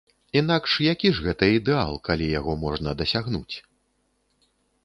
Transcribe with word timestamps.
Інакш 0.39 0.71
які 0.85 1.11
ж 1.17 1.25
гэта 1.25 1.49
ідэал, 1.57 1.93
калі 2.09 2.31
яго 2.39 2.57
можна 2.65 2.97
дасягнуць! 3.03 3.55